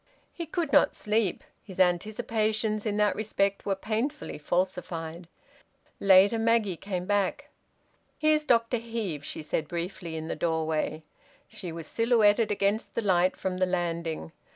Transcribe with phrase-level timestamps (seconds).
[0.33, 1.43] He could not sleep.
[1.63, 5.27] His anticipations in that respect were painfully falsified.
[5.99, 7.49] Later, Maggie came back.
[8.17, 11.03] "Here's Dr Heve," she said briefly, in the doorway.
[11.47, 14.31] She was silhouetted against the light from the landing.